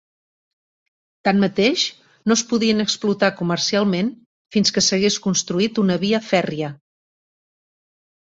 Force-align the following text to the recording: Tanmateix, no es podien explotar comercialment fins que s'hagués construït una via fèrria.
Tanmateix, 1.27 1.81
no 2.31 2.37
es 2.39 2.41
podien 2.53 2.83
explotar 2.83 3.29
comercialment 3.41 4.09
fins 4.55 4.73
que 4.79 4.83
s'hagués 4.87 5.19
construït 5.27 5.83
una 5.83 5.99
via 6.05 6.23
fèrria. 6.31 6.71